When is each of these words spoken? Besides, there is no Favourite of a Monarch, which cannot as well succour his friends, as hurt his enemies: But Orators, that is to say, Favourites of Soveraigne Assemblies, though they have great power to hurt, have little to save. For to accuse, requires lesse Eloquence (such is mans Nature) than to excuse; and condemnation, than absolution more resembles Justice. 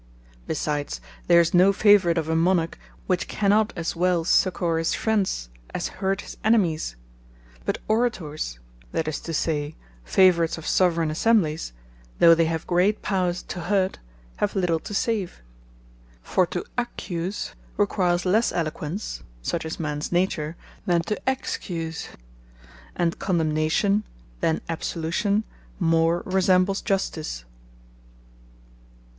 Besides, 0.47 0.99
there 1.27 1.39
is 1.39 1.53
no 1.53 1.71
Favourite 1.71 2.17
of 2.17 2.27
a 2.27 2.35
Monarch, 2.35 2.79
which 3.05 3.27
cannot 3.27 3.71
as 3.75 3.95
well 3.95 4.23
succour 4.23 4.79
his 4.79 4.95
friends, 4.95 5.49
as 5.75 5.89
hurt 5.99 6.21
his 6.21 6.37
enemies: 6.43 6.95
But 7.65 7.77
Orators, 7.87 8.57
that 8.93 9.07
is 9.07 9.19
to 9.19 9.31
say, 9.31 9.75
Favourites 10.03 10.57
of 10.57 10.65
Soveraigne 10.65 11.11
Assemblies, 11.11 11.71
though 12.17 12.33
they 12.33 12.45
have 12.45 12.65
great 12.65 13.03
power 13.03 13.31
to 13.33 13.59
hurt, 13.61 13.99
have 14.37 14.55
little 14.55 14.79
to 14.79 14.93
save. 14.95 15.43
For 16.23 16.47
to 16.47 16.65
accuse, 16.79 17.53
requires 17.77 18.25
lesse 18.25 18.51
Eloquence 18.53 19.21
(such 19.43 19.65
is 19.65 19.79
mans 19.79 20.11
Nature) 20.11 20.55
than 20.87 21.03
to 21.03 21.21
excuse; 21.27 22.09
and 22.95 23.19
condemnation, 23.19 24.03
than 24.39 24.61
absolution 24.67 25.43
more 25.79 26.23
resembles 26.25 26.81
Justice. 26.81 27.45